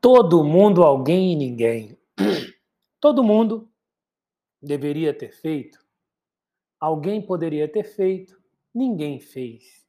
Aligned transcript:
Todo 0.00 0.42
mundo, 0.42 0.82
alguém 0.82 1.32
e 1.32 1.36
ninguém. 1.36 1.98
Todo 2.98 3.22
mundo 3.22 3.70
deveria 4.62 5.12
ter 5.12 5.30
feito, 5.30 5.78
alguém 6.78 7.20
poderia 7.20 7.70
ter 7.70 7.84
feito, 7.84 8.42
ninguém 8.74 9.20
fez. 9.20 9.86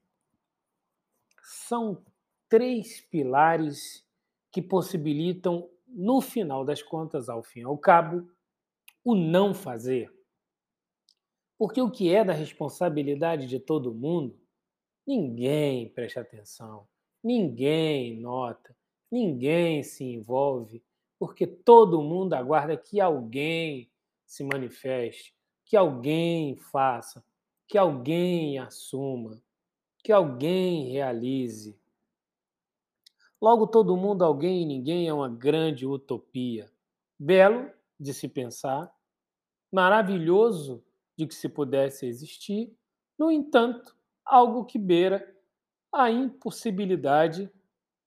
São 1.41 2.03
três 2.49 2.99
pilares 2.99 4.05
que 4.51 4.61
possibilitam, 4.61 5.69
no 5.87 6.19
final 6.19 6.65
das 6.65 6.83
contas, 6.83 7.29
ao 7.29 7.41
fim 7.41 7.61
e 7.61 7.63
ao 7.63 7.77
cabo, 7.77 8.29
o 9.05 9.15
não 9.15 9.53
fazer. 9.53 10.13
Porque 11.57 11.81
o 11.81 11.89
que 11.89 12.13
é 12.13 12.25
da 12.25 12.33
responsabilidade 12.33 13.47
de 13.47 13.59
todo 13.61 13.93
mundo, 13.93 14.37
ninguém 15.07 15.87
presta 15.87 16.19
atenção, 16.19 16.85
ninguém 17.23 18.19
nota, 18.19 18.75
Ninguém 19.11 19.83
se 19.83 20.05
envolve, 20.05 20.81
porque 21.19 21.45
todo 21.45 22.01
mundo 22.01 22.33
aguarda 22.33 22.77
que 22.77 23.01
alguém 23.01 23.91
se 24.25 24.43
manifeste, 24.43 25.35
que 25.65 25.75
alguém 25.75 26.55
faça, 26.55 27.23
que 27.67 27.77
alguém 27.77 28.57
assuma, 28.57 29.41
que 30.03 30.11
alguém 30.11 30.91
realize. 30.91 31.77
Logo, 33.41 33.67
todo 33.67 33.97
mundo, 33.97 34.23
alguém 34.23 34.61
e 34.61 34.65
ninguém 34.65 35.07
é 35.07 35.13
uma 35.13 35.29
grande 35.29 35.85
utopia. 35.85 36.71
Belo 37.19 37.69
de 37.99 38.13
se 38.13 38.27
pensar, 38.27 38.93
maravilhoso 39.71 40.83
de 41.15 41.27
que 41.27 41.35
se 41.35 41.49
pudesse 41.49 42.05
existir, 42.05 42.73
no 43.17 43.29
entanto, 43.29 43.95
algo 44.23 44.65
que 44.65 44.79
beira 44.79 45.35
a 45.91 46.09
impossibilidade 46.09 47.51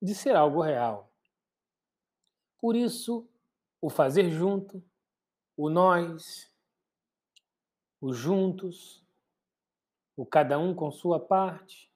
de 0.05 0.15
ser 0.15 0.37
algo 0.37 0.61
real. 0.61 1.11
Por 2.59 2.77
isso, 2.77 3.27
o 3.81 3.89
fazer 3.89 4.31
junto, 4.31 4.85
o 5.57 5.71
nós, 5.71 6.53
o 8.01 8.13
juntos, 8.13 9.03
o 10.15 10.27
cada 10.27 10.59
um 10.59 10.75
com 10.75 10.91
sua 10.91 11.19
parte, 11.19 11.91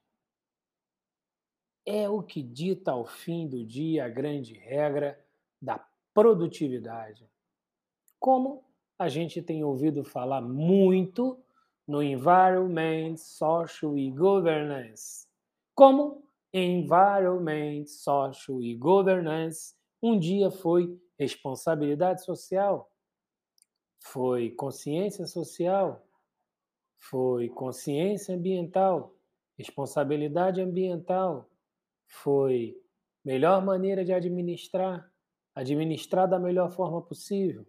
é 1.85 2.09
o 2.09 2.23
que 2.23 2.43
dita 2.43 2.93
ao 2.93 3.07
fim 3.07 3.47
do 3.47 3.65
dia 3.65 4.07
a 4.07 4.09
grande 4.09 4.55
regra 4.55 5.23
da 5.61 5.79
produtividade. 6.15 7.31
Como 8.19 8.65
a 8.99 9.09
gente 9.09 9.43
tem 9.43 9.63
ouvido 9.63 10.03
falar 10.03 10.41
muito 10.41 11.43
no 11.87 12.03
Environment, 12.03 13.17
Social 13.17 13.97
e 13.97 14.11
Governance. 14.11 15.27
Como 15.75 16.28
Environment, 16.53 17.87
Social 17.87 18.63
e 18.63 18.75
Governance 18.75 19.79
um 20.01 20.19
dia 20.19 20.51
foi 20.51 20.97
responsabilidade 21.19 22.25
social, 22.25 22.91
foi 23.99 24.51
consciência 24.51 25.27
social, 25.27 26.07
foi 27.01 27.49
consciência 27.49 28.35
ambiental, 28.35 29.15
responsabilidade 29.57 30.61
ambiental, 30.61 31.51
foi 32.07 32.81
melhor 33.25 33.65
maneira 33.65 34.05
de 34.05 34.13
administrar, 34.13 35.13
administrar 35.53 36.29
da 36.29 36.39
melhor 36.39 36.71
forma 36.71 37.03
possível. 37.03 37.67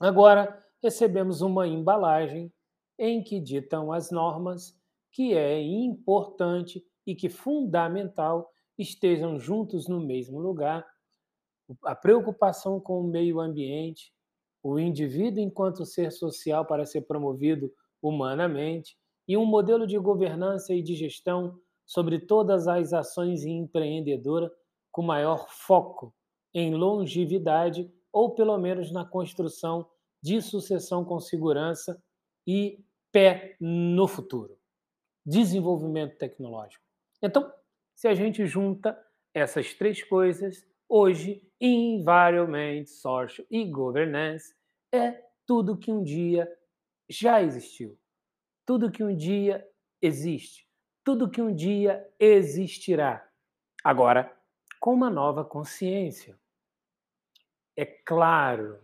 Agora 0.00 0.66
recebemos 0.82 1.42
uma 1.42 1.68
embalagem 1.68 2.52
em 2.98 3.22
que 3.22 3.38
ditam 3.38 3.92
as 3.92 4.10
normas 4.10 4.76
que 5.12 5.32
é 5.34 5.60
importante 5.60 6.84
e 7.06 7.14
que 7.14 7.28
fundamental 7.28 8.50
estejam 8.78 9.38
juntos 9.38 9.88
no 9.88 10.00
mesmo 10.00 10.38
lugar. 10.38 10.86
A 11.84 11.94
preocupação 11.94 12.80
com 12.80 13.00
o 13.00 13.06
meio 13.06 13.40
ambiente, 13.40 14.12
o 14.62 14.78
indivíduo 14.78 15.42
enquanto 15.42 15.86
ser 15.86 16.10
social 16.10 16.64
para 16.64 16.84
ser 16.84 17.02
promovido 17.02 17.72
humanamente 18.02 18.96
e 19.26 19.36
um 19.36 19.44
modelo 19.44 19.86
de 19.86 19.98
governança 19.98 20.74
e 20.74 20.82
de 20.82 20.94
gestão 20.94 21.58
sobre 21.86 22.18
todas 22.18 22.66
as 22.66 22.92
ações 22.92 23.44
empreendedora 23.44 24.50
com 24.90 25.02
maior 25.02 25.48
foco 25.48 26.14
em 26.52 26.74
longevidade 26.74 27.90
ou 28.12 28.34
pelo 28.34 28.58
menos 28.58 28.90
na 28.90 29.04
construção 29.04 29.88
de 30.22 30.42
sucessão 30.42 31.04
com 31.04 31.20
segurança 31.20 32.02
e 32.46 32.84
pé 33.12 33.56
no 33.60 34.06
futuro. 34.08 34.58
Desenvolvimento 35.24 36.16
tecnológico. 36.18 36.89
Então, 37.22 37.52
se 37.94 38.08
a 38.08 38.14
gente 38.14 38.46
junta 38.46 38.98
essas 39.34 39.74
três 39.74 40.02
coisas, 40.02 40.66
hoje, 40.88 41.46
environment, 41.60 42.86
social 42.86 43.46
e 43.50 43.64
governance 43.64 44.54
é 44.92 45.22
tudo 45.46 45.76
que 45.76 45.92
um 45.92 46.02
dia 46.02 46.50
já 47.08 47.42
existiu, 47.42 47.98
tudo 48.66 48.90
que 48.90 49.04
um 49.04 49.14
dia 49.14 49.66
existe, 50.00 50.66
tudo 51.04 51.30
que 51.30 51.42
um 51.42 51.54
dia 51.54 52.08
existirá. 52.18 53.28
Agora, 53.84 54.34
com 54.80 54.94
uma 54.94 55.10
nova 55.10 55.44
consciência. 55.44 56.40
É 57.76 57.84
claro 57.84 58.80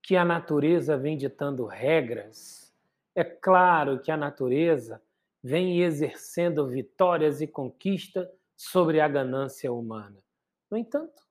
que 0.00 0.16
a 0.16 0.24
natureza 0.24 0.96
vem 0.96 1.16
ditando 1.16 1.66
regras, 1.66 2.72
é 3.14 3.24
claro 3.24 4.00
que 4.00 4.10
a 4.10 4.16
natureza 4.16 5.02
vem 5.42 5.82
exercendo 5.82 6.68
vitórias 6.68 7.40
e 7.40 7.46
conquista 7.46 8.30
sobre 8.56 9.00
a 9.00 9.08
ganância 9.08 9.72
humana. 9.72 10.22
No 10.70 10.76
entanto, 10.76 11.22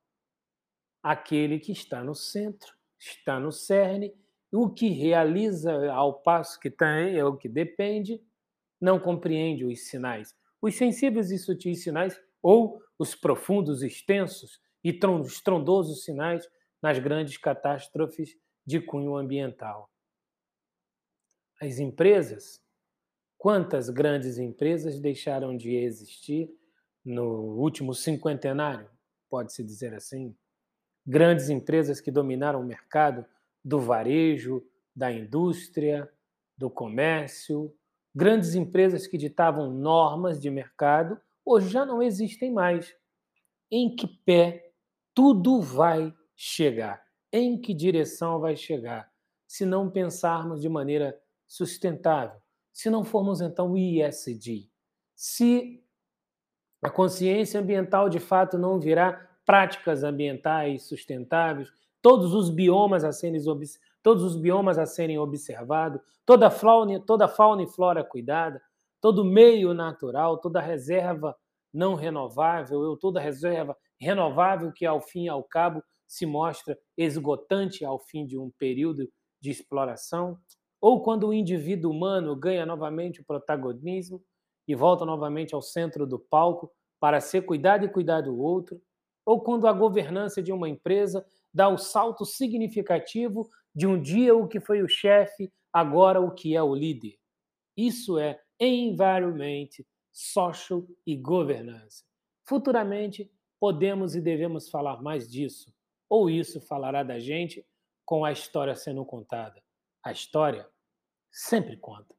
aquele 1.01 1.59
que 1.59 1.71
está 1.71 2.03
no 2.03 2.15
centro, 2.15 2.73
está 2.97 3.39
no 3.39 3.51
cerne, 3.51 4.13
o 4.51 4.69
que 4.69 4.89
realiza 4.89 5.91
ao 5.91 6.21
passo 6.21 6.59
que 6.59 6.71
tem, 6.71 7.17
é 7.17 7.23
o 7.23 7.37
que 7.37 7.47
depende, 7.47 8.21
não 8.81 8.99
compreende 8.99 9.63
os 9.63 9.87
sinais. 9.87 10.35
Os 10.61 10.75
sensíveis 10.75 11.31
e 11.31 11.37
sutis 11.37 11.83
sinais, 11.83 12.19
ou 12.41 12.81
os 12.97 13.15
profundos, 13.15 13.83
extensos 13.83 14.59
e 14.83 14.97
estrondosos 15.25 16.03
sinais 16.03 16.49
nas 16.81 16.97
grandes 16.97 17.37
catástrofes 17.37 18.35
de 18.65 18.79
cunho 18.79 19.15
ambiental. 19.15 19.89
As 21.61 21.79
empresas 21.79 22.61
Quantas 23.39 23.89
grandes 23.89 24.37
empresas 24.37 24.99
deixaram 24.99 25.55
de 25.55 25.73
existir 25.73 26.53
no 27.05 27.55
último 27.55 27.93
cinquentenário, 27.93 28.89
pode-se 29.29 29.63
dizer 29.63 29.93
assim? 29.93 30.35
Grandes 31.07 31.49
empresas 31.49 32.01
que 32.01 32.11
dominaram 32.11 32.59
o 32.59 32.65
mercado 32.65 33.25
do 33.63 33.79
varejo, 33.79 34.61
da 34.93 35.09
indústria, 35.09 36.11
do 36.57 36.69
comércio, 36.69 37.73
grandes 38.13 38.55
empresas 38.55 39.07
que 39.07 39.17
ditavam 39.17 39.71
normas 39.71 40.41
de 40.41 40.49
mercado, 40.49 41.17
hoje 41.45 41.69
já 41.69 41.85
não 41.85 42.03
existem 42.03 42.51
mais. 42.51 42.93
Em 43.71 43.95
que 43.95 44.05
pé 44.05 44.73
tudo 45.13 45.61
vai 45.61 46.13
chegar? 46.35 47.01
Em 47.31 47.57
que 47.57 47.73
direção 47.73 48.37
vai 48.37 48.57
chegar? 48.57 49.09
Se 49.47 49.65
não 49.65 49.89
pensarmos 49.89 50.59
de 50.59 50.67
maneira 50.67 51.17
sustentável, 51.47 52.37
se 52.71 52.89
não 52.89 53.03
formos 53.03 53.41
então 53.41 53.77
ISD? 53.77 54.69
Se 55.15 55.83
a 56.81 56.89
consciência 56.89 57.59
ambiental 57.59 58.09
de 58.09 58.19
fato 58.19 58.57
não 58.57 58.79
virá 58.79 59.29
práticas 59.45 60.03
ambientais 60.03 60.83
sustentáveis, 60.87 61.71
todos 62.01 62.33
os 62.33 62.49
biomas 62.49 63.03
a 63.03 63.11
serem 63.11 63.41
todos 64.01 64.23
os 64.23 64.35
biomas 64.35 64.77
a 64.77 64.85
serem 64.85 65.19
observados, 65.19 66.01
toda 66.25 66.47
a 66.47 66.51
fauna, 66.51 66.99
toda 66.99 67.25
a 67.25 67.27
fauna 67.27 67.63
e 67.63 67.67
flora 67.67 68.03
cuidada, 68.03 68.61
todo 69.01 69.25
meio 69.25 69.73
natural, 69.73 70.37
toda 70.37 70.61
reserva 70.61 71.35
não 71.73 71.95
renovável, 71.95 72.79
ou 72.79 72.97
toda 72.97 73.19
reserva 73.19 73.75
renovável 73.99 74.71
que 74.71 74.85
ao 74.85 75.01
fim 75.01 75.25
e 75.25 75.29
ao 75.29 75.43
cabo 75.43 75.83
se 76.07 76.25
mostra 76.25 76.77
esgotante 76.97 77.85
ao 77.85 77.99
fim 77.99 78.25
de 78.25 78.37
um 78.37 78.49
período 78.57 79.07
de 79.39 79.51
exploração, 79.51 80.37
ou 80.81 81.01
quando 81.01 81.27
o 81.27 81.33
indivíduo 81.33 81.91
humano 81.91 82.35
ganha 82.35 82.65
novamente 82.65 83.21
o 83.21 83.25
protagonismo 83.25 84.23
e 84.67 84.75
volta 84.75 85.05
novamente 85.05 85.53
ao 85.53 85.61
centro 85.61 86.05
do 86.05 86.19
palco 86.19 86.71
para 86.99 87.19
ser 87.19 87.41
cuidado 87.41 87.85
e 87.85 87.89
cuidar 87.89 88.21
do 88.21 88.37
outro, 88.37 88.81
ou 89.25 89.41
quando 89.41 89.67
a 89.67 89.73
governança 89.73 90.41
de 90.41 90.51
uma 90.51 90.69
empresa 90.69 91.25
dá 91.53 91.67
o 91.67 91.77
salto 91.77 92.25
significativo 92.25 93.49
de 93.73 93.87
um 93.87 94.01
dia 94.01 94.35
o 94.35 94.47
que 94.47 94.59
foi 94.59 94.81
o 94.81 94.87
chefe, 94.87 95.51
agora 95.71 96.19
o 96.19 96.31
que 96.31 96.55
é 96.55 96.61
o 96.61 96.75
líder. 96.75 97.17
Isso 97.75 98.17
é 98.17 98.39
environment, 98.59 99.69
social 100.11 100.85
e 101.05 101.15
governance. 101.15 102.03
Futuramente 102.43 103.31
podemos 103.59 104.15
e 104.15 104.21
devemos 104.21 104.69
falar 104.69 105.01
mais 105.01 105.29
disso, 105.29 105.73
ou 106.09 106.29
isso 106.29 106.59
falará 106.61 107.03
da 107.03 107.19
gente 107.19 107.65
com 108.05 108.25
a 108.25 108.31
história 108.31 108.75
sendo 108.75 109.05
contada. 109.05 109.61
A 110.09 110.11
história 110.11 110.67
sempre 111.29 111.77
conta. 111.77 112.15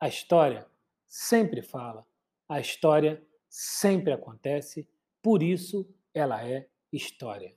A 0.00 0.08
história 0.08 0.66
sempre 1.06 1.60
fala. 1.60 2.06
A 2.48 2.58
história 2.58 3.22
sempre 3.50 4.14
acontece. 4.14 4.88
Por 5.20 5.42
isso 5.42 5.86
ela 6.14 6.42
é 6.42 6.66
história. 6.90 7.54